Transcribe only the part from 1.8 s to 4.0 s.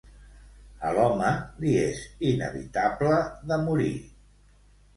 és inevitable de morir.